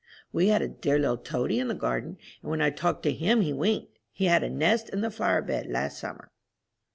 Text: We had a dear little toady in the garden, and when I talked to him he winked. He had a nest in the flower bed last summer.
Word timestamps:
We 0.33 0.47
had 0.47 0.63
a 0.63 0.67
dear 0.67 0.97
little 0.97 1.15
toady 1.19 1.59
in 1.59 1.67
the 1.67 1.75
garden, 1.75 2.17
and 2.41 2.49
when 2.49 2.59
I 2.59 2.71
talked 2.71 3.03
to 3.03 3.11
him 3.13 3.41
he 3.41 3.53
winked. 3.53 3.99
He 4.11 4.25
had 4.25 4.41
a 4.41 4.49
nest 4.49 4.89
in 4.89 5.01
the 5.01 5.11
flower 5.11 5.43
bed 5.43 5.67
last 5.67 5.99
summer. 5.99 6.31